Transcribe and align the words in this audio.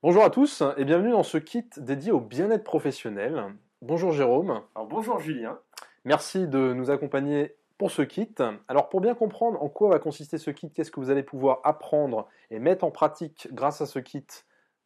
Bonjour 0.00 0.22
à 0.22 0.30
tous 0.30 0.62
et 0.76 0.84
bienvenue 0.84 1.10
dans 1.10 1.24
ce 1.24 1.38
kit 1.38 1.68
dédié 1.76 2.12
au 2.12 2.20
bien-être 2.20 2.62
professionnel. 2.62 3.46
Bonjour 3.82 4.12
Jérôme. 4.12 4.62
Alors 4.76 4.86
bonjour 4.86 5.18
Julien. 5.18 5.58
Merci 6.04 6.46
de 6.46 6.72
nous 6.72 6.92
accompagner 6.92 7.56
pour 7.78 7.90
ce 7.90 8.02
kit. 8.02 8.32
Alors 8.68 8.90
pour 8.90 9.00
bien 9.00 9.16
comprendre 9.16 9.60
en 9.60 9.68
quoi 9.68 9.88
va 9.88 9.98
consister 9.98 10.38
ce 10.38 10.52
kit, 10.52 10.70
qu'est-ce 10.70 10.92
que 10.92 11.00
vous 11.00 11.10
allez 11.10 11.24
pouvoir 11.24 11.58
apprendre 11.64 12.28
et 12.52 12.60
mettre 12.60 12.84
en 12.84 12.92
pratique 12.92 13.48
grâce 13.50 13.80
à 13.80 13.86
ce 13.86 13.98
kit 13.98 14.24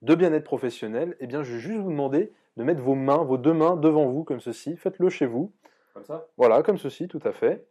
de 0.00 0.14
bien-être 0.14 0.44
professionnel, 0.44 1.14
eh 1.20 1.26
bien 1.26 1.42
je 1.42 1.52
vais 1.52 1.60
juste 1.60 1.80
vous 1.80 1.90
demander 1.90 2.32
de 2.56 2.64
mettre 2.64 2.80
vos 2.80 2.94
mains, 2.94 3.22
vos 3.22 3.36
deux 3.36 3.52
mains 3.52 3.76
devant 3.76 4.06
vous 4.06 4.24
comme 4.24 4.40
ceci. 4.40 4.78
Faites-le 4.78 5.10
chez 5.10 5.26
vous. 5.26 5.52
Comme 5.92 6.04
ça? 6.04 6.26
Voilà, 6.38 6.62
comme 6.62 6.78
ceci, 6.78 7.06
tout 7.06 7.20
à 7.24 7.32
fait. 7.32 7.66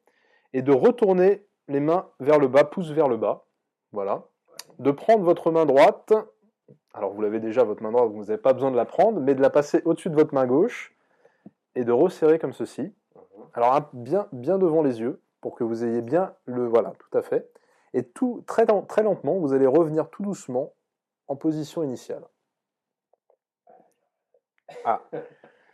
Et 0.54 0.62
de 0.62 0.72
retourner 0.72 1.44
les 1.70 1.80
mains 1.80 2.08
vers 2.20 2.38
le 2.38 2.48
bas, 2.48 2.66
pouce 2.66 2.92
vers 2.92 3.08
le 3.08 3.18
bas. 3.18 3.46
Voilà. 3.94 4.28
De 4.78 4.92
prendre 4.92 5.24
votre 5.24 5.50
main 5.50 5.66
droite 5.66 6.14
alors 6.94 7.14
vous 7.14 7.22
l'avez 7.22 7.40
déjà, 7.40 7.64
votre 7.64 7.82
main 7.84 7.92
droite, 7.92 8.12
vous 8.12 8.26
n'avez 8.26 8.38
pas 8.38 8.54
besoin 8.54 8.72
de 8.72 8.76
la 8.76 8.86
prendre, 8.86 9.20
mais 9.22 9.36
de 9.36 9.42
la 9.42 9.50
passer 9.50 9.82
au-dessus 9.86 10.10
de 10.10 10.16
votre 10.16 10.34
main 10.34 10.46
gauche 10.46 10.94
et 11.76 11.84
de 11.84 11.92
resserrer 11.92 12.40
comme 12.40 12.54
ceci. 12.54 12.82
Mhm. 12.82 13.22
Alors 13.54 13.90
bien, 13.94 14.28
bien 14.32 14.58
devant 14.58 14.84
les 14.84 15.00
yeux, 15.00 15.22
pour 15.40 15.56
que 15.56 15.64
vous 15.64 15.84
ayez 15.84 16.02
bien 16.02 16.34
le... 16.46 16.68
Voilà, 16.68 16.94
tout 17.00 17.18
à 17.18 17.22
fait. 17.22 17.50
Et 17.94 18.04
tout, 18.04 18.44
très, 18.46 18.66
très 18.88 19.04
lentement, 19.04 19.38
vous 19.40 19.54
allez 19.54 19.68
revenir 19.68 20.10
tout 20.10 20.24
doucement 20.24 20.74
en 21.28 21.36
position 21.36 21.84
initiale. 21.84 22.24
Ah. 24.86 25.02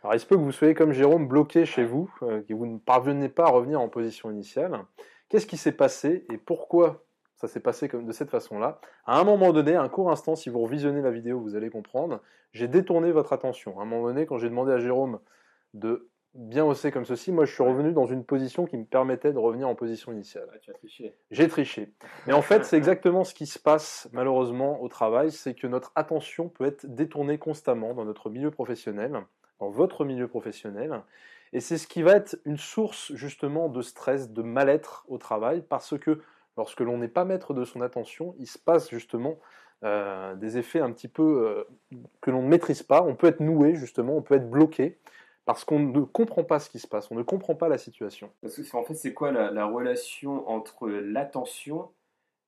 Alors 0.02 0.14
il 0.14 0.20
se 0.20 0.26
peut 0.26 0.36
que 0.36 0.40
vous 0.40 0.52
soyez 0.52 0.74
comme 0.74 0.92
Jérôme 0.92 1.26
bloqué 1.26 1.64
chez 1.64 1.84
vous, 1.84 2.12
euh, 2.22 2.42
que 2.42 2.54
vous 2.54 2.66
ne 2.66 2.78
parvenez 2.78 3.28
pas 3.28 3.44
à 3.44 3.50
revenir 3.50 3.80
en 3.80 3.88
position 3.88 4.30
initiale. 4.30 4.84
Qu'est-ce 5.28 5.46
qui 5.46 5.56
s'est 5.56 5.72
passé 5.72 6.26
et 6.32 6.38
pourquoi 6.38 7.04
ça 7.38 7.46
s'est 7.46 7.60
passé 7.60 7.88
comme 7.88 8.04
de 8.04 8.12
cette 8.12 8.30
façon-là. 8.30 8.80
À 9.06 9.18
un 9.18 9.24
moment 9.24 9.52
donné, 9.52 9.76
un 9.76 9.88
court 9.88 10.10
instant, 10.10 10.34
si 10.34 10.50
vous 10.50 10.60
revisionnez 10.60 11.00
la 11.00 11.12
vidéo, 11.12 11.40
vous 11.40 11.54
allez 11.54 11.70
comprendre, 11.70 12.20
j'ai 12.52 12.66
détourné 12.66 13.12
votre 13.12 13.32
attention. 13.32 13.78
À 13.78 13.82
un 13.82 13.86
moment 13.86 14.08
donné, 14.08 14.26
quand 14.26 14.38
j'ai 14.38 14.48
demandé 14.48 14.72
à 14.72 14.78
Jérôme 14.78 15.20
de 15.72 16.08
bien 16.34 16.64
hausser 16.64 16.90
comme 16.90 17.04
ceci, 17.04 17.30
moi 17.30 17.44
je 17.44 17.54
suis 17.54 17.62
revenu 17.62 17.92
dans 17.92 18.06
une 18.06 18.24
position 18.24 18.66
qui 18.66 18.76
me 18.76 18.84
permettait 18.84 19.32
de 19.32 19.38
revenir 19.38 19.68
en 19.68 19.76
position 19.76 20.12
initiale. 20.12 20.48
tu 20.62 20.70
as 20.70 20.74
triché. 20.74 21.14
J'ai 21.30 21.46
triché. 21.46 21.92
Mais 22.26 22.32
en 22.32 22.42
fait, 22.42 22.64
c'est 22.64 22.76
exactement 22.76 23.22
ce 23.22 23.34
qui 23.34 23.46
se 23.46 23.60
passe 23.60 24.08
malheureusement 24.12 24.82
au 24.82 24.88
travail, 24.88 25.30
c'est 25.30 25.54
que 25.54 25.68
notre 25.68 25.92
attention 25.94 26.48
peut 26.48 26.64
être 26.64 26.86
détournée 26.86 27.38
constamment 27.38 27.94
dans 27.94 28.04
notre 28.04 28.30
milieu 28.30 28.50
professionnel, 28.50 29.24
dans 29.60 29.70
votre 29.70 30.04
milieu 30.04 30.26
professionnel. 30.26 31.02
Et 31.52 31.60
c'est 31.60 31.78
ce 31.78 31.86
qui 31.86 32.02
va 32.02 32.16
être 32.16 32.36
une 32.44 32.58
source 32.58 33.12
justement 33.14 33.68
de 33.68 33.80
stress, 33.80 34.32
de 34.32 34.42
mal-être 34.42 35.04
au 35.08 35.18
travail, 35.18 35.62
parce 35.62 35.96
que 35.96 36.20
lorsque 36.58 36.80
l'on 36.80 36.98
n'est 36.98 37.08
pas 37.08 37.24
maître 37.24 37.54
de 37.54 37.64
son 37.64 37.80
attention, 37.80 38.34
il 38.38 38.46
se 38.46 38.58
passe 38.58 38.90
justement 38.90 39.38
euh, 39.84 40.34
des 40.34 40.58
effets 40.58 40.80
un 40.80 40.92
petit 40.92 41.08
peu 41.08 41.22
euh, 41.22 41.98
que 42.20 42.30
l'on 42.30 42.42
ne 42.42 42.48
maîtrise 42.48 42.82
pas. 42.82 43.00
On 43.02 43.14
peut 43.14 43.28
être 43.28 43.40
noué 43.40 43.76
justement, 43.76 44.16
on 44.16 44.22
peut 44.22 44.34
être 44.34 44.50
bloqué 44.50 44.98
parce 45.46 45.64
qu'on 45.64 45.78
ne 45.78 46.00
comprend 46.00 46.44
pas 46.44 46.58
ce 46.58 46.68
qui 46.68 46.80
se 46.80 46.86
passe, 46.86 47.10
on 47.10 47.14
ne 47.14 47.22
comprend 47.22 47.54
pas 47.54 47.68
la 47.68 47.78
situation. 47.78 48.30
Parce 48.42 48.56
que 48.56 48.76
en 48.76 48.82
fait, 48.82 48.94
c'est 48.94 49.14
quoi 49.14 49.30
la, 49.32 49.64
relation 49.64 50.46
entre 50.48 50.88
l'attention 50.88 51.90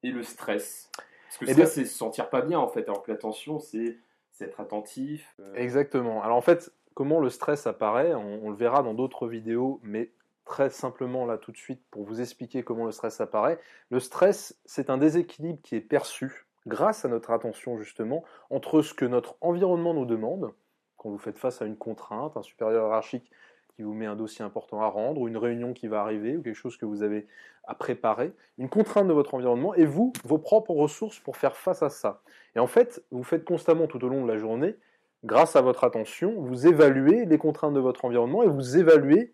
et 0.03 0.11
le 0.11 0.22
stress? 0.22 0.91
Parce 1.28 1.38
que 1.38 1.44
eh 1.48 1.55
ça, 1.55 1.66
c'est 1.66 1.84
se 1.86 1.97
sentir 1.97 2.28
pas 2.28 2.42
bien 2.42 2.58
en 2.58 2.69
fait, 2.69 2.83
alors 2.83 3.03
que 3.03 3.12
l'attention, 3.12 3.58
c'est 3.61 3.97
être 4.41 4.61
attentif. 4.61 5.34
Euh. 5.38 5.55
Exactement. 5.55 6.22
Alors 6.22 6.36
en 6.36 6.42
fait, 6.42 6.72
comment 6.94 7.20
le 7.20 7.31
stress 7.31 7.66
apparaît, 7.66 8.12
on 8.14 8.50
le 8.50 8.56
verra 8.56 8.83
dans 8.83 8.94
d'autres 8.94 9.28
vidéos, 9.28 9.81
mais 9.83 10.11
très 10.51 10.69
simplement 10.69 11.27
là 11.27 11.39
tout 11.39 11.53
de 11.53 11.56
suite 11.56 11.81
pour 11.93 12.05
vous 12.05 12.20
expliquer 12.20 12.65
comment 12.65 12.84
le 12.84 12.91
stress 12.91 13.20
apparaît. 13.20 13.61
Le 13.91 14.01
stress, 14.01 14.59
c'est 14.65 14.91
un 14.91 14.98
déséquilibre 14.98 15.61
qui 15.62 15.77
est 15.77 15.81
perçu 15.81 16.45
grâce 16.67 17.05
à 17.05 17.09
notre 17.09 17.31
attention 17.31 17.79
justement 17.79 18.25
entre 18.51 18.83
ce 18.83 18.93
que 18.93 19.05
notre 19.05 19.37
environnement 19.41 19.95
nous 19.95 20.06
demande, 20.06 20.53
quand 20.97 21.09
vous 21.09 21.19
faites 21.19 21.39
face 21.39 21.62
à 21.62 21.67
une 21.67 21.77
contrainte, 21.77 22.37
un 22.37 22.43
supérieur 22.43 22.87
hiérarchique 22.87 23.31
qui 23.77 23.84
vous 23.84 23.95
met 23.95 24.06
un 24.06 24.17
dossier 24.17 24.45
important 24.45 24.83
à 24.83 24.89
rendre, 24.89 25.21
ou 25.21 25.28
une 25.28 25.37
réunion 25.37 25.73
qui 25.73 25.87
va 25.87 26.01
arriver, 26.01 26.37
ou 26.37 26.43
quelque 26.43 26.55
chose 26.55 26.77
que 26.77 26.84
vous 26.84 27.05
avez 27.05 27.28
à 27.65 27.77
préparer, 27.77 28.32
une 28.59 28.69
contrainte 28.69 29.06
de 29.06 29.12
votre 29.12 29.34
environnement, 29.34 29.72
et 29.77 29.87
vous, 29.87 30.12
vos 30.25 30.38
propres 30.38 30.72
ressources 30.72 31.21
pour 31.21 31.37
faire 31.37 31.56
face 31.56 31.82
à 31.84 31.91
ça. 31.91 32.22
Et 32.56 32.59
en 32.59 32.67
fait, 32.67 33.05
vous 33.12 33.22
faites 33.22 33.44
constamment 33.44 33.87
tout 33.87 34.05
au 34.05 34.09
long 34.09 34.25
de 34.25 34.28
la 34.28 34.37
journée, 34.37 34.75
grâce 35.22 35.55
à 35.55 35.61
votre 35.61 35.84
attention, 35.84 36.34
vous 36.41 36.67
évaluez 36.67 37.25
les 37.25 37.38
contraintes 37.38 37.72
de 37.72 37.81
votre 37.81 38.05
environnement 38.05 38.43
et 38.43 38.49
vous 38.49 38.77
évaluez 38.77 39.32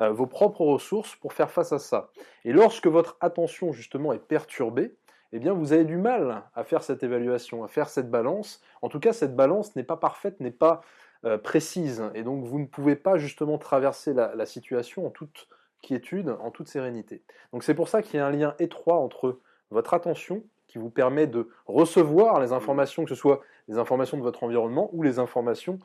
euh, 0.00 0.10
vos 0.10 0.26
propres 0.26 0.62
ressources 0.62 1.16
pour 1.16 1.32
faire 1.32 1.50
face 1.50 1.72
à 1.72 1.78
ça. 1.78 2.10
Et 2.44 2.52
lorsque 2.52 2.86
votre 2.86 3.16
attention 3.20 3.72
justement 3.72 4.12
est 4.12 4.18
perturbée, 4.18 4.94
eh 5.32 5.38
bien 5.38 5.52
vous 5.52 5.72
avez 5.72 5.84
du 5.84 5.96
mal 5.96 6.44
à 6.54 6.64
faire 6.64 6.82
cette 6.82 7.02
évaluation, 7.02 7.64
à 7.64 7.68
faire 7.68 7.88
cette 7.88 8.10
balance. 8.10 8.60
En 8.82 8.88
tout 8.88 9.00
cas, 9.00 9.12
cette 9.12 9.34
balance 9.34 9.74
n'est 9.76 9.84
pas 9.84 9.96
parfaite, 9.96 10.40
n'est 10.40 10.50
pas 10.50 10.82
euh, 11.24 11.38
précise, 11.38 12.04
et 12.14 12.22
donc 12.22 12.44
vous 12.44 12.58
ne 12.58 12.66
pouvez 12.66 12.94
pas 12.94 13.16
justement 13.16 13.58
traverser 13.58 14.12
la, 14.12 14.46
situation 14.46 15.06
en 15.06 15.10
toute 15.10 15.48
quiétude, 15.82 16.36
en 16.40 16.50
toute 16.50 16.68
sérénité. 16.68 17.22
Donc 17.52 17.64
c'est 17.64 17.74
pour 17.74 17.88
ça 17.88 18.02
qu'il 18.02 18.18
y 18.18 18.20
a 18.20 18.26
un 18.26 18.30
lien 18.30 18.54
étroit 18.58 18.98
entre 18.98 19.40
votre 19.70 19.94
attention 19.94 20.44
qui 20.68 20.78
vous 20.78 20.90
permet 20.90 21.26
de 21.26 21.48
recevoir 21.66 22.40
les 22.40 22.52
informations, 22.52 23.04
que 23.04 23.10
ce 23.10 23.14
soit 23.14 23.40
les 23.66 23.78
informations 23.78 24.18
de 24.18 24.22
votre 24.22 24.44
environnement 24.44 24.90
ou 24.92 25.02
les 25.02 25.18
informations 25.18 25.78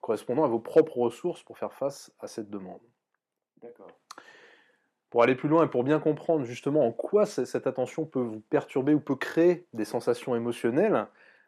correspondant 0.00 0.44
à 0.44 0.48
vos 0.48 0.60
propres 0.60 0.98
ressources 0.98 1.42
pour 1.42 1.58
faire 1.58 1.72
face 1.72 2.12
à 2.20 2.28
cette 2.28 2.48
demande. 2.48 2.80
Pour 5.10 5.22
aller 5.22 5.34
plus 5.34 5.48
loin 5.48 5.64
et 5.64 5.68
pour 5.68 5.84
bien 5.84 5.98
comprendre 5.98 6.44
justement 6.44 6.86
en 6.86 6.92
quoi 6.92 7.26
cette 7.26 7.66
attention 7.66 8.04
peut 8.04 8.20
vous 8.20 8.40
perturber 8.40 8.92
ou 8.92 9.00
peut 9.00 9.16
créer 9.16 9.66
des 9.72 9.84
sensations 9.84 10.34
émotionnelles, 10.34 11.06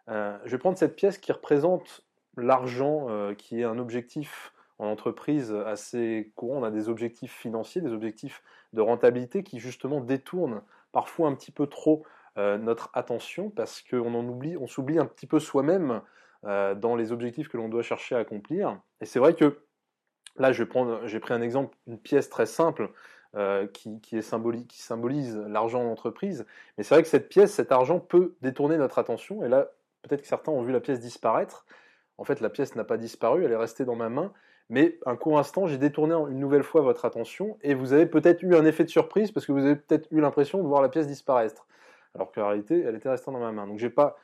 euh, 0.09 0.39
je 0.45 0.53
vais 0.53 0.59
prendre 0.59 0.79
cette 0.79 0.97
pièce 0.97 1.19
qui 1.19 1.33
représente 1.33 2.07
l'argent, 2.37 3.07
euh, 3.11 3.35
qui 3.35 3.61
est 3.61 3.65
un 3.65 3.79
objectif 3.79 4.53
en 4.79 4.87
entreprise 4.87 5.53
assez 5.53 6.33
courant. 6.37 6.61
On 6.61 6.63
a 6.63 6.71
des 6.71 6.89
objectifs 6.89 7.35
financiers, 7.35 7.83
des 7.83 7.93
objectifs 7.93 8.43
de 8.73 8.81
rentabilité 8.81 9.43
qui 9.43 9.59
justement 9.59 10.01
détournent 10.01 10.63
parfois 10.93 11.29
un 11.29 11.35
petit 11.35 11.51
peu 11.51 11.67
trop 11.67 12.05
euh, 12.39 12.59
notre 12.59 12.91
attention 12.95 13.51
parce 13.51 13.83
qu'on 13.83 14.15
en 14.15 14.27
oublie, 14.27 14.57
on 14.57 14.69
s'oublie 14.69 14.99
un 14.99 15.07
petit 15.07 15.27
peu 15.27 15.41
soi-même 15.41 16.01
dans 16.45 16.95
les 16.95 17.11
objectifs 17.11 17.49
que 17.49 17.57
l'on 17.57 17.69
doit 17.69 17.83
chercher 17.83 18.15
à 18.15 18.19
accomplir. 18.19 18.81
Et 19.01 19.07
c'est 19.07 19.19
vrai 19.19 19.35
que 19.35 19.59
Là, 20.39 20.53
j'ai 20.53 20.67
pris 20.67 21.33
un 21.33 21.43
exemple, 21.43 21.77
une 21.87 21.99
pièce 21.99 22.31
très 22.31 22.47
simple 22.47 22.91
euh, 23.37 23.67
qui, 23.67 24.01
qui, 24.01 24.23
symbolise 24.23 25.37
l'argent 25.49 25.85
d'entreprise. 25.85 26.47
Mais 26.77 26.85
c'est 26.85 26.95
vrai 26.95 27.03
que 27.03 27.09
cette 27.09 27.29
pièce, 27.29 27.53
cet 27.53 27.73
argent 27.73 28.01
peut 28.01 28.35
détourner 28.43 28.77
notre 28.77 28.99
attention. 28.99 29.45
Et 29.45 29.49
là, 29.49 29.69
peut-être 30.03 30.23
que 30.23 30.29
certains 30.29 30.53
ont 30.53 30.63
vu 30.63 30.73
la 30.73 30.81
pièce 30.81 31.01
disparaître. 31.01 31.67
En 32.17 32.25
fait, 32.25 32.41
la 32.41 32.51
pièce 32.51 32.75
n'a 32.75 32.85
pas 32.85 32.97
disparu, 32.97 33.45
elle 33.45 33.53
est 33.53 33.57
restée 33.57 33.85
dans 33.85 33.97
ma 33.97 34.09
main. 34.09 34.33
Mais 34.71 34.99
un 35.07 35.17
court 35.17 35.39
instant, 35.39 35.67
j'ai 35.67 35.79
détourné 35.79 36.15
une 36.15 36.39
nouvelle 36.39 36.63
fois 36.63 36.83
votre 36.83 37.05
attention 37.05 37.59
et 37.63 37.75
vous 37.75 37.93
avez 37.93 38.07
peut-être 38.07 38.43
eu 38.43 38.55
un 38.55 38.67
effet 38.67 38.85
de 38.85 38.91
surprise 38.91 39.31
parce 39.33 39.47
que 39.47 39.53
vous 39.53 39.65
avez 39.65 39.77
peut-être 39.77 40.09
eu 40.11 40.21
l'impression 40.21 40.63
de 40.63 40.69
voir 40.69 40.83
la 40.83 40.89
pièce 40.89 41.07
disparaître. 41.07 41.67
Alors 42.15 42.33
qu'en 42.33 42.49
réalité, 42.49 42.81
elle 42.81 42.97
était 42.97 43.09
restée 43.09 43.31
dans 43.31 43.39
ma 43.39 43.53
main. 43.53 43.67
Donc 43.67 43.79
j'ai 43.79 43.91
pas 43.91 44.19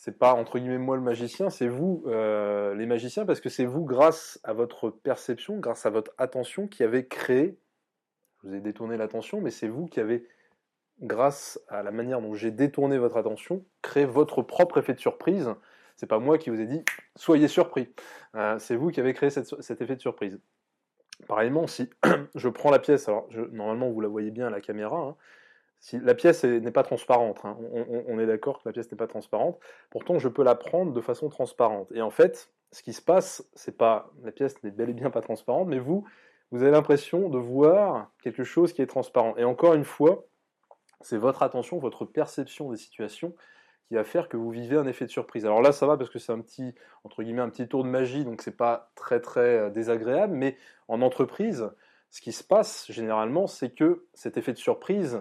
c'est 0.00 0.18
pas 0.18 0.32
entre 0.32 0.58
guillemets 0.58 0.78
moi 0.78 0.96
le 0.96 1.02
magicien, 1.02 1.50
c'est 1.50 1.68
vous 1.68 2.02
euh, 2.06 2.74
les 2.74 2.86
magiciens, 2.86 3.26
parce 3.26 3.38
que 3.38 3.50
c'est 3.50 3.66
vous, 3.66 3.84
grâce 3.84 4.40
à 4.44 4.54
votre 4.54 4.88
perception, 4.88 5.58
grâce 5.58 5.84
à 5.84 5.90
votre 5.90 6.12
attention, 6.16 6.66
qui 6.66 6.82
avez 6.82 7.06
créé, 7.06 7.58
je 8.42 8.48
vous 8.48 8.54
ai 8.54 8.60
détourné 8.60 8.96
l'attention, 8.96 9.42
mais 9.42 9.50
c'est 9.50 9.68
vous 9.68 9.84
qui 9.88 10.00
avez, 10.00 10.26
grâce 11.02 11.60
à 11.68 11.82
la 11.82 11.90
manière 11.90 12.22
dont 12.22 12.32
j'ai 12.32 12.50
détourné 12.50 12.96
votre 12.96 13.18
attention, 13.18 13.62
créé 13.82 14.06
votre 14.06 14.40
propre 14.40 14.78
effet 14.78 14.94
de 14.94 15.00
surprise. 15.00 15.54
C'est 15.96 16.06
pas 16.06 16.18
moi 16.18 16.38
qui 16.38 16.48
vous 16.48 16.62
ai 16.62 16.66
dit 16.66 16.82
soyez 17.14 17.46
surpris. 17.46 17.92
Euh, 18.36 18.58
c'est 18.58 18.76
vous 18.76 18.88
qui 18.90 19.00
avez 19.00 19.12
créé 19.12 19.28
cet 19.28 19.82
effet 19.82 19.96
de 19.96 20.00
surprise. 20.00 20.40
Pareillement, 21.28 21.66
si 21.66 21.90
je 22.34 22.48
prends 22.48 22.70
la 22.70 22.78
pièce, 22.78 23.06
alors 23.06 23.28
normalement 23.52 23.90
vous 23.90 24.00
la 24.00 24.08
voyez 24.08 24.30
bien 24.30 24.46
à 24.46 24.50
la 24.50 24.62
caméra, 24.62 24.96
hein, 24.96 25.16
si 25.80 25.98
la 25.98 26.14
pièce 26.14 26.44
n'est 26.44 26.70
pas 26.70 26.82
transparente, 26.82 27.40
hein, 27.44 27.56
on, 28.06 28.18
est 28.18 28.26
d'accord 28.26 28.62
que 28.62 28.68
la 28.68 28.72
pièce 28.72 28.92
n'est 28.92 28.98
pas 28.98 29.06
transparente, 29.06 29.58
pourtant 29.88 30.18
je 30.18 30.28
peux 30.28 30.44
la 30.44 30.54
prendre 30.54 30.92
de 30.92 31.00
façon 31.00 31.30
transparente. 31.30 31.90
Et 31.92 32.02
en 32.02 32.10
fait, 32.10 32.50
ce 32.70 32.82
qui 32.82 32.92
se 32.92 33.00
passe, 33.00 33.48
c'est 33.54 33.76
pas 33.76 34.12
la 34.22 34.30
pièce 34.30 34.62
n'est 34.62 34.70
bel 34.70 34.90
et 34.90 34.92
bien 34.92 35.10
pas 35.10 35.22
transparente, 35.22 35.68
mais 35.68 35.78
vous, 35.78 36.06
vous 36.50 36.62
avez 36.62 36.70
l'impression 36.70 37.30
de 37.30 37.38
voir 37.38 38.10
quelque 38.22 38.44
chose 38.44 38.74
qui 38.74 38.82
est 38.82 38.86
transparent. 38.86 39.34
Et 39.38 39.44
encore 39.44 39.72
une 39.72 39.84
fois, 39.84 40.26
c'est 41.00 41.16
votre 41.16 41.42
attention, 41.42 41.78
votre 41.78 42.04
perception 42.04 42.70
des 42.70 42.76
situations 42.76 43.34
qui 43.88 43.94
va 43.94 44.04
faire 44.04 44.28
que 44.28 44.36
vous 44.36 44.50
vivez 44.50 44.76
un 44.76 44.86
effet 44.86 45.06
de 45.06 45.10
surprise. 45.10 45.46
Alors 45.46 45.62
là, 45.62 45.72
ça 45.72 45.86
va 45.86 45.96
parce 45.96 46.10
que 46.10 46.18
c'est 46.18 46.32
un 46.32 46.40
petit, 46.40 46.74
entre 47.04 47.22
guillemets, 47.22 47.40
un 47.40 47.48
petit 47.48 47.66
tour 47.66 47.84
de 47.84 47.88
magie, 47.88 48.24
donc 48.24 48.42
c'est 48.42 48.56
pas 48.56 48.92
très 48.96 49.20
très 49.20 49.56
euh, 49.56 49.70
désagréable, 49.70 50.34
mais 50.34 50.58
en 50.88 51.00
entreprise, 51.00 51.70
ce 52.10 52.20
qui 52.20 52.32
se 52.32 52.44
passe 52.44 52.86
généralement, 52.90 53.46
c'est 53.46 53.70
que 53.70 54.04
cet 54.12 54.36
effet 54.36 54.52
de 54.52 54.58
surprise, 54.58 55.20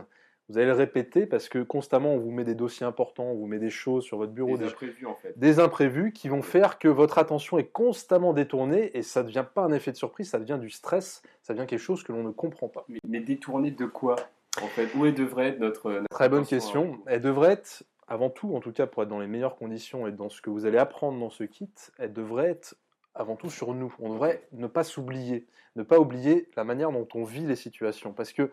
vous 0.49 0.57
allez 0.57 0.67
le 0.67 0.73
répéter 0.73 1.27
parce 1.27 1.47
que 1.47 1.59
constamment 1.59 2.13
on 2.13 2.17
vous 2.17 2.31
met 2.31 2.43
des 2.43 2.55
dossiers 2.55 2.85
importants, 2.85 3.25
on 3.25 3.35
vous 3.35 3.45
met 3.45 3.59
des 3.59 3.69
choses 3.69 4.03
sur 4.03 4.17
votre 4.17 4.31
bureau, 4.31 4.57
des, 4.57 4.65
imprévus 4.65 5.05
en 5.05 5.15
fait. 5.15 5.37
Des 5.37 5.59
imprévus 5.59 6.11
qui 6.11 6.27
vont 6.27 6.41
faire 6.41 6.79
que 6.79 6.87
votre 6.87 7.19
attention 7.19 7.59
est 7.59 7.67
constamment 7.67 8.33
détournée 8.33 8.97
et 8.97 9.03
ça 9.03 9.21
ne 9.21 9.27
devient 9.27 9.45
pas 9.53 9.61
un 9.61 9.71
effet 9.71 9.91
de 9.91 9.97
surprise, 9.97 10.29
ça 10.29 10.39
devient 10.39 10.57
du 10.59 10.71
stress, 10.71 11.21
ça 11.43 11.53
devient 11.53 11.67
quelque 11.67 11.79
chose 11.79 12.03
que 12.03 12.11
l'on 12.11 12.23
ne 12.23 12.31
comprend 12.31 12.67
pas. 12.67 12.85
Mais, 13.07 13.19
détourné 13.19 13.69
de 13.69 13.85
quoi 13.85 14.15
en 14.61 14.67
fait? 14.67 14.89
Où 14.95 15.07
devrait 15.11 15.49
être 15.49 15.59
notre, 15.59 16.03
Très 16.09 16.29
bonne 16.29 16.45
question. 16.45 16.99
Elle 17.05 17.21
devrait 17.21 17.51
être 17.51 17.83
avant 18.07 18.31
tout, 18.31 18.55
en 18.55 18.59
tout 18.59 18.71
cas 18.71 18.87
pour 18.87 19.03
être 19.03 19.09
dans 19.09 19.19
les 19.19 19.27
meilleures 19.27 19.55
conditions 19.55 20.07
et 20.07 20.11
dans 20.11 20.29
ce 20.29 20.41
que 20.41 20.49
vous 20.49 20.65
allez 20.65 20.79
apprendre 20.79 21.19
dans 21.19 21.29
ce 21.29 21.43
kit, 21.43 21.69
elle 21.99 22.11
devrait 22.11 22.49
être 22.49 22.75
avant 23.13 23.35
tout 23.35 23.51
sur 23.51 23.75
nous. 23.75 23.93
On 23.99 24.13
devrait 24.13 24.47
ne 24.51 24.65
pas 24.65 24.83
s'oublier, 24.83 25.45
ne 25.75 25.83
pas 25.83 25.99
oublier 25.99 26.49
la 26.55 26.63
manière 26.63 26.91
dont 26.91 27.07
on 27.13 27.23
vit 27.23 27.45
les 27.45 27.55
situations, 27.55 28.13
parce 28.13 28.33
que 28.33 28.49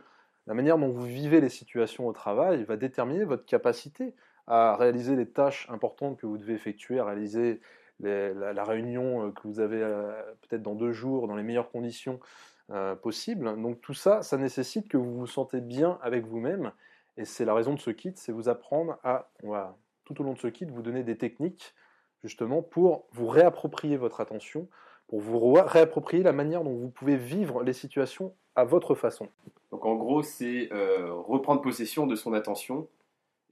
la 0.47 0.55
manière 0.55 0.79
dont 0.79 0.89
vous 0.89 1.05
vivez 1.05 1.41
les 1.41 1.49
situations 1.49 2.07
au 2.07 2.13
travail 2.13 2.65
va 2.65 2.77
déterminer 2.77 3.25
votre 3.25 3.45
capacité 3.45 4.15
à 4.47 4.77
réaliser 4.77 5.17
les 5.17 5.27
tâches 5.27 5.69
importantes 5.71 6.19
que 6.19 6.27
vous 6.27 6.39
devez 6.39 6.55
effectuer, 6.55 7.01
à 7.01 7.05
réaliser 7.05 7.61
la, 8.01 8.65
réunion 8.65 9.27
euh, 9.27 9.31
que 9.33 9.49
vous 9.49 9.61
avez 9.61 9.83
euh, 9.83 10.13
peut-être 10.43 10.63
dans 10.63 10.75
deux 10.75 10.93
jours, 10.93 11.29
dans 11.29 11.37
les 11.37 11.43
meilleures 11.43 11.71
conditions 11.71 12.21
euh, 12.71 12.95
possibles. 12.95 13.61
Donc 13.61 13.81
tout 13.81 13.95
ça, 13.95 14.23
ça 14.23 14.37
nécessite 14.37 14.89
que 14.89 14.97
vous 14.97 15.17
vous 15.17 15.27
sentez 15.27 15.61
bien 15.61 15.99
avec 16.03 16.27
vous-même, 16.27 16.73
et 17.17 17.25
c'est 17.25 17.45
la 17.45 17.55
raison 17.55 17.75
de 17.75 17.81
ce 17.81 17.91
kit, 17.91 18.13
c'est 18.17 18.33
vous 18.33 18.49
apprendre 18.49 18.99
à, 19.03 19.29
tout 20.05 20.21
au 20.21 20.25
long 20.25 20.35
de 20.35 20.39
ce 20.39 20.49
kit 20.49 20.67
vous 20.67 20.83
donner 20.83 21.03
des 21.03 21.17
techniques 21.17 21.75
justement 22.23 22.63
pour 22.63 23.07
vous 23.13 23.29
réapproprier 23.29 23.97
votre 23.97 24.21
attention, 24.21 24.69
pour 25.09 25.21
vous 25.21 25.53
réapproprier 25.53 26.23
la 26.23 26.33
manière 26.33 26.65
dont 26.65 26.75
vous 26.75 26.89
pouvez 26.89 27.17
vivre 27.17 27.63
les 27.63 27.73
situations 27.73 28.35
à 28.55 28.65
votre 28.65 28.95
façon. 28.95 29.29
Donc 29.71 29.85
en 29.85 29.95
gros, 29.95 30.23
c'est 30.23 30.73
euh, 30.73 31.13
reprendre 31.13 31.61
possession 31.61 32.07
de 32.07 32.17
son 32.17 32.33
attention 32.33 32.89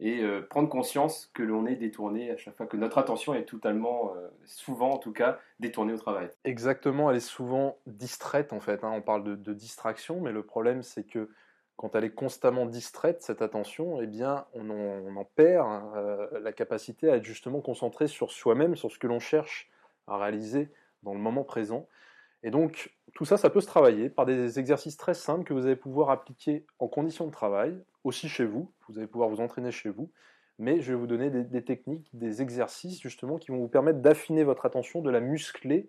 et 0.00 0.22
euh, 0.22 0.40
prendre 0.42 0.68
conscience 0.68 1.30
que 1.34 1.42
l'on 1.42 1.66
est 1.66 1.76
détourné 1.76 2.30
à 2.30 2.36
chaque 2.36 2.56
fois, 2.56 2.66
que 2.66 2.76
notre 2.76 2.98
attention 2.98 3.34
est 3.34 3.44
totalement, 3.44 4.12
euh, 4.16 4.28
souvent 4.44 4.90
en 4.90 4.98
tout 4.98 5.12
cas, 5.12 5.38
détournée 5.60 5.92
au 5.92 5.98
travail. 5.98 6.30
Exactement, 6.44 7.10
elle 7.10 7.18
est 7.18 7.20
souvent 7.20 7.78
distraite 7.86 8.52
en 8.52 8.60
fait. 8.60 8.82
Hein. 8.82 8.90
On 8.92 9.02
parle 9.02 9.22
de, 9.22 9.36
de, 9.36 9.52
distraction, 9.52 10.20
mais 10.20 10.32
le 10.32 10.42
problème 10.42 10.82
c'est 10.82 11.04
que 11.04 11.30
quand 11.76 11.94
elle 11.94 12.04
est 12.04 12.14
constamment 12.14 12.66
distraite, 12.66 13.22
cette 13.22 13.42
attention, 13.42 14.00
eh 14.00 14.06
bien, 14.06 14.46
on 14.54 14.70
en, 14.70 15.24
perd 15.24 15.66
hein, 15.66 16.28
la 16.40 16.52
capacité 16.52 17.10
à 17.10 17.16
être 17.16 17.24
justement 17.24 17.60
concentré 17.60 18.06
sur 18.06 18.30
soi-même, 18.30 18.76
sur 18.76 18.92
ce 18.92 18.98
que 19.00 19.08
l'on 19.08 19.18
cherche 19.18 19.68
à 20.06 20.16
réaliser 20.16 20.70
dans 21.04 21.14
le 21.14 21.20
moment 21.20 21.44
présent. 21.44 21.88
Et 22.42 22.50
donc, 22.50 22.94
tout 23.14 23.24
ça, 23.24 23.36
ça 23.36 23.48
peut 23.48 23.60
se 23.60 23.66
travailler 23.66 24.10
par 24.10 24.26
des 24.26 24.58
exercices 24.58 24.96
très 24.96 25.14
simples 25.14 25.44
que 25.44 25.54
vous 25.54 25.64
allez 25.66 25.76
pouvoir 25.76 26.10
appliquer 26.10 26.66
en 26.78 26.88
conditions 26.88 27.26
de 27.26 27.32
travail, 27.32 27.82
aussi 28.04 28.28
chez 28.28 28.44
vous. 28.44 28.72
Vous 28.88 28.98
allez 28.98 29.06
pouvoir 29.06 29.30
vous 29.30 29.40
entraîner 29.40 29.70
chez 29.70 29.88
vous. 29.88 30.10
Mais 30.58 30.80
je 30.80 30.92
vais 30.92 30.98
vous 30.98 31.06
donner 31.06 31.30
des, 31.30 31.64
techniques, 31.64 32.08
des 32.12 32.42
exercices 32.42 33.00
justement 33.00 33.38
qui 33.38 33.50
vont 33.50 33.58
vous 33.58 33.68
permettre 33.68 34.00
d'affiner 34.00 34.44
votre 34.44 34.66
attention, 34.66 35.00
de 35.00 35.10
la 35.10 35.20
muscler 35.20 35.88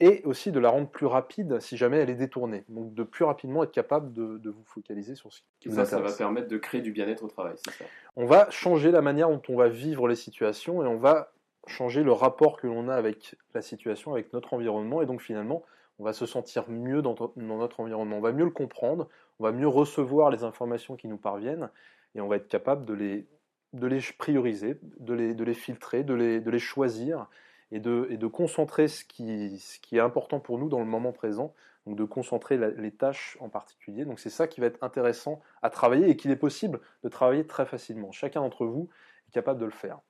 et 0.00 0.22
aussi 0.24 0.52
de 0.52 0.58
la 0.58 0.68
rendre 0.68 0.88
plus 0.88 1.06
rapide 1.06 1.60
si 1.60 1.76
jamais 1.76 1.98
elle 1.98 2.10
est 2.10 2.16
détournée. 2.16 2.64
Donc 2.68 2.92
de 2.92 3.02
plus 3.04 3.24
rapidement 3.24 3.62
être 3.62 3.72
capable 3.72 4.12
de, 4.12 4.50
vous 4.50 4.64
focaliser 4.64 5.14
sur 5.14 5.32
ce 5.32 5.40
qui 5.60 5.68
vous 5.68 5.76
ça, 5.76 5.86
Ça 5.86 6.00
va 6.00 6.12
permettre 6.12 6.48
de 6.48 6.58
créer 6.58 6.82
du 6.82 6.92
bien-être 6.92 7.22
au 7.22 7.28
travail, 7.28 7.54
c'est 7.56 7.70
ça? 7.70 7.84
On 8.16 8.26
va 8.26 8.50
changer 8.50 8.90
la 8.90 9.00
manière 9.00 9.30
dont 9.30 9.42
on 9.48 9.56
va 9.56 9.68
vivre 9.68 10.08
les 10.08 10.16
situations 10.16 10.82
et 10.82 10.86
on 10.86 10.98
va 10.98 11.32
changer 11.66 12.02
le 12.02 12.12
rapport 12.12 12.56
que 12.56 12.66
l'on 12.66 12.88
a 12.88 12.94
avec 12.94 13.36
la 13.54 13.62
situation, 13.62 14.12
avec 14.12 14.32
notre 14.32 14.54
environnement, 14.54 15.02
et 15.02 15.06
donc 15.06 15.20
finalement, 15.20 15.62
on 15.98 16.04
va 16.04 16.12
se 16.12 16.26
sentir 16.26 16.68
mieux 16.68 17.02
dans, 17.02 17.14
notre 17.36 17.80
environnement, 17.80 18.16
on 18.16 18.20
va 18.20 18.32
mieux 18.32 18.44
le 18.44 18.50
comprendre, 18.50 19.08
on 19.38 19.44
va 19.44 19.52
mieux 19.52 19.68
recevoir 19.68 20.30
les 20.30 20.44
informations 20.44 20.96
qui 20.96 21.08
nous 21.08 21.18
parviennent, 21.18 21.70
et 22.14 22.20
on 22.20 22.28
va 22.28 22.36
être 22.36 22.48
capable 22.48 22.84
de 22.84 22.94
les, 22.94 23.26
de 23.72 23.86
les 23.86 24.00
prioriser, 24.18 24.78
de 24.98 25.14
les, 25.14 25.34
de 25.34 25.44
les 25.44 25.54
filtrer, 25.54 26.04
de 26.04 26.14
les, 26.14 26.40
de 26.40 26.50
les 26.50 26.58
choisir, 26.58 27.28
et 27.70 27.80
de, 27.80 28.06
et 28.10 28.16
de 28.16 28.26
concentrer 28.26 28.88
ce 28.88 29.04
qui, 29.04 29.58
ce 29.58 29.80
qui 29.80 29.96
est 29.96 30.00
important 30.00 30.40
pour 30.40 30.58
nous 30.58 30.68
dans 30.68 30.78
le 30.78 30.84
moment 30.84 31.12
présent, 31.12 31.54
donc 31.86 31.96
de 31.96 32.04
concentrer 32.04 32.56
les 32.56 32.92
tâches 32.92 33.36
en 33.40 33.48
particulier. 33.48 34.04
Donc 34.04 34.20
c'est 34.20 34.30
ça 34.30 34.46
qui 34.46 34.60
va 34.60 34.66
être 34.66 34.82
intéressant 34.82 35.40
à 35.62 35.70
travailler 35.70 36.08
et 36.08 36.16
qu'il 36.16 36.30
est 36.30 36.36
possible 36.36 36.80
de 37.02 37.08
travailler 37.08 37.46
très 37.46 37.66
facilement. 37.66 38.12
Chacun 38.12 38.40
d'entre 38.40 38.64
vous 38.64 38.88
est 39.28 39.32
capable 39.32 39.60
de 39.60 39.66
le 39.66 39.70
faire. 39.70 40.00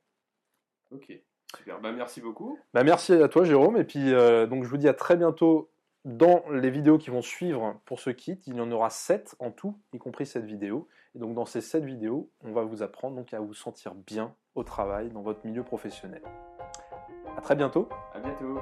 Ok. 0.90 1.20
Super, 1.56 1.80
bah, 1.80 1.92
merci 1.92 2.20
beaucoup. 2.20 2.58
Bah, 2.72 2.84
merci 2.84 3.12
à 3.12 3.28
toi 3.28 3.44
Jérôme, 3.44 3.76
et 3.76 3.84
puis 3.84 4.12
euh, 4.12 4.46
donc 4.46 4.64
je 4.64 4.68
vous 4.68 4.76
dis 4.76 4.88
à 4.88 4.94
très 4.94 5.16
bientôt 5.16 5.70
dans 6.04 6.44
les 6.50 6.70
vidéos 6.70 6.98
qui 6.98 7.10
vont 7.10 7.22
suivre 7.22 7.80
pour 7.84 8.00
ce 8.00 8.10
kit. 8.10 8.38
Il 8.46 8.56
y 8.56 8.60
en 8.60 8.70
aura 8.70 8.90
7 8.90 9.36
en 9.38 9.50
tout, 9.50 9.78
y 9.92 9.98
compris 9.98 10.26
cette 10.26 10.44
vidéo. 10.44 10.88
Et 11.14 11.18
donc 11.18 11.34
dans 11.34 11.46
ces 11.46 11.60
7 11.60 11.84
vidéos, 11.84 12.30
on 12.42 12.52
va 12.52 12.62
vous 12.62 12.82
apprendre 12.82 13.16
donc 13.16 13.32
à 13.32 13.40
vous 13.40 13.54
sentir 13.54 13.94
bien 13.94 14.34
au 14.54 14.64
travail, 14.64 15.10
dans 15.10 15.22
votre 15.22 15.44
milieu 15.46 15.62
professionnel. 15.62 16.22
À 17.36 17.40
très 17.40 17.56
bientôt. 17.56 17.88
À 18.12 18.20
bientôt. 18.20 18.60